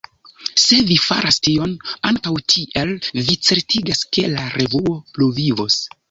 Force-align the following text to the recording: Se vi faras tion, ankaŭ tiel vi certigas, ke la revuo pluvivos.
Se 0.59 0.77
vi 0.91 0.95
faras 1.01 1.35
tion, 1.47 1.75
ankaŭ 2.11 2.33
tiel 2.53 2.93
vi 3.27 3.35
certigas, 3.49 4.01
ke 4.17 4.25
la 4.31 4.47
revuo 4.55 4.95
pluvivos. 5.19 5.77